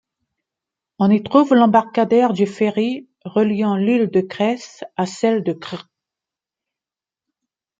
[0.97, 5.85] On y trouve l'embarcadère du ferry reliant l'île de Cres à celle de Krk.